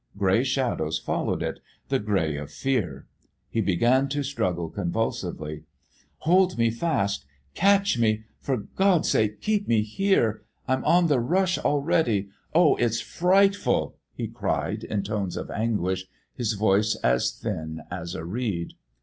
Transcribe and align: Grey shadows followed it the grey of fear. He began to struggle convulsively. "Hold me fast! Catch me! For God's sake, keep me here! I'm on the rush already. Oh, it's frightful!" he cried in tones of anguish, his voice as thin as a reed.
Grey 0.17 0.43
shadows 0.43 0.97
followed 0.97 1.43
it 1.43 1.59
the 1.89 1.99
grey 1.99 2.35
of 2.35 2.51
fear. 2.51 3.05
He 3.51 3.61
began 3.61 4.09
to 4.09 4.23
struggle 4.23 4.67
convulsively. 4.67 5.65
"Hold 6.21 6.57
me 6.57 6.71
fast! 6.71 7.23
Catch 7.53 7.99
me! 7.99 8.23
For 8.39 8.57
God's 8.57 9.09
sake, 9.09 9.41
keep 9.41 9.67
me 9.67 9.83
here! 9.83 10.41
I'm 10.67 10.83
on 10.85 11.05
the 11.05 11.19
rush 11.19 11.59
already. 11.59 12.29
Oh, 12.51 12.75
it's 12.77 12.99
frightful!" 12.99 13.95
he 14.15 14.27
cried 14.27 14.83
in 14.83 15.03
tones 15.03 15.37
of 15.37 15.51
anguish, 15.51 16.05
his 16.33 16.53
voice 16.53 16.95
as 17.03 17.31
thin 17.31 17.83
as 17.91 18.15
a 18.15 18.25
reed. 18.25 18.73